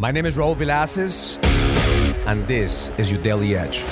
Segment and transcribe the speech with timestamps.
[0.00, 1.44] My name is Raul Villacis,
[2.24, 3.82] and this is your Daily Edge.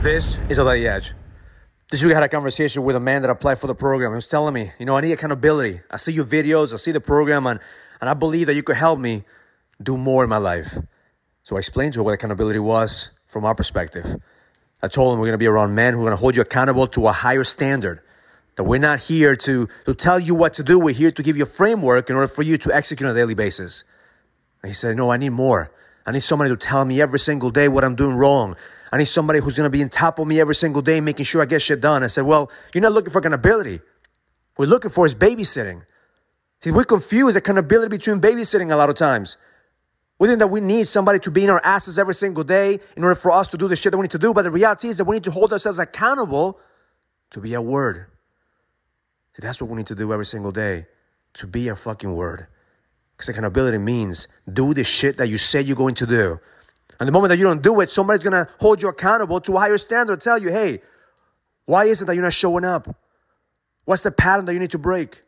[0.00, 1.14] This is a Daily Edge.
[1.90, 4.12] This week I had a conversation with a man that applied for the program.
[4.12, 5.80] He was telling me, you know, I need accountability.
[5.90, 7.58] I see your videos, I see the program, and,
[8.00, 9.24] and I believe that you could help me
[9.82, 10.78] do more in my life.
[11.42, 14.22] So I explained to him what accountability was from our perspective.
[14.80, 16.42] I told him we're going to be around men who are going to hold you
[16.42, 18.00] accountable to a higher standard.
[18.56, 20.78] That we're not here to, to tell you what to do.
[20.78, 23.18] We're here to give you a framework in order for you to execute on a
[23.18, 23.84] daily basis.
[24.62, 25.72] And he said, No, I need more.
[26.06, 28.54] I need somebody to tell me every single day what I'm doing wrong.
[28.92, 31.24] I need somebody who's going to be on top of me every single day, making
[31.24, 32.04] sure I get shit done.
[32.04, 33.80] I said, Well, you're not looking for accountability.
[34.54, 35.82] What we're looking for is babysitting.
[36.60, 39.36] See, we confuse accountability between babysitting a lot of times.
[40.18, 43.02] We think that we need somebody to be in our asses every single day in
[43.02, 44.32] order for us to do the shit that we need to do.
[44.32, 46.60] But the reality is that we need to hold ourselves accountable
[47.30, 48.06] to be a word.
[49.38, 50.86] That's what we need to do every single day
[51.34, 52.46] to be a fucking word.
[53.16, 56.40] Because accountability means do the shit that you say you're going to do.
[57.00, 59.60] And the moment that you don't do it, somebody's gonna hold you accountable to a
[59.60, 60.80] higher standard, tell you, hey,
[61.66, 62.94] why is it that you're not showing up?
[63.84, 65.22] What's the pattern that you need to break?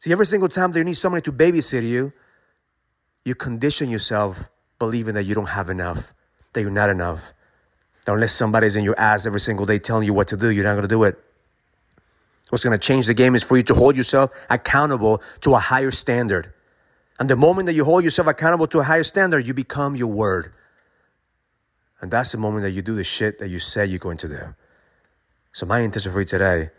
[0.00, 2.12] See, every single time that you need somebody to babysit you,
[3.24, 4.44] you condition yourself
[4.78, 6.12] believing that you don't have enough,
[6.52, 7.32] that you're not enough.
[8.04, 10.64] That unless somebody's in your ass every single day telling you what to do, you're
[10.64, 11.23] not gonna do it.
[12.50, 15.90] What's gonna change the game is for you to hold yourself accountable to a higher
[15.90, 16.52] standard.
[17.18, 20.08] And the moment that you hold yourself accountable to a higher standard, you become your
[20.08, 20.52] word.
[22.00, 24.28] And that's the moment that you do the shit that you said you're going to
[24.28, 24.54] do.
[25.52, 26.70] So my intention for you today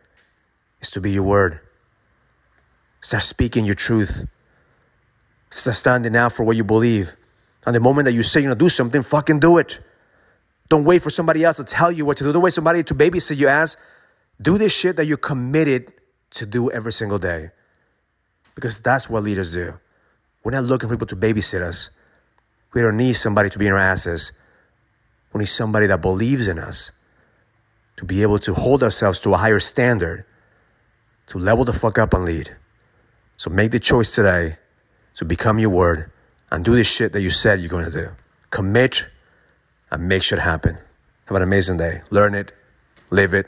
[0.81, 1.61] is to be your word.
[3.01, 4.27] Start speaking your truth.
[5.49, 7.13] Start standing out for what you believe.
[7.65, 9.79] And the moment that you say you're gonna do something, fucking do it.
[10.67, 12.33] Don't wait for somebody else to tell you what to do.
[12.33, 13.77] Don't wait for somebody to babysit your ass.
[14.41, 15.93] Do this shit that you're committed
[16.31, 17.51] to do every single day.
[18.53, 19.79] Because that's what leaders do.
[20.43, 21.89] We're not looking for people to babysit us.
[22.73, 24.31] We don't need somebody to be in our asses.
[25.33, 26.91] We need somebody that believes in us
[27.97, 30.25] to be able to hold ourselves to a higher standard,
[31.27, 32.55] to level the fuck up and lead.
[33.37, 34.57] So make the choice today
[35.15, 36.11] to become your word
[36.51, 38.09] and do the shit that you said you're to do.
[38.49, 39.07] Commit
[39.91, 40.77] and make shit happen.
[41.25, 42.01] Have an amazing day.
[42.09, 42.51] Learn it,
[43.09, 43.47] live it,